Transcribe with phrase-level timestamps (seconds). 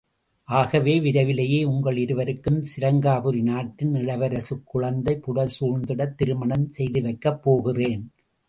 [0.49, 8.05] –ஆகவே, விரைவிலேயே உங்கள் இருவருக்கும் சிருங்காரபுரி நாட்டின் இளவரசுக் குழந்தை புடை சூழ்ந்திடத் திருமணம் செய்துவைக்கப் போகிறேன்!...